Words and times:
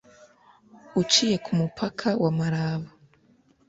uciye 1.01 1.35
ku 1.45 1.51
mupaka 1.59 2.07
wa 2.21 2.31
Malaba 2.37 2.87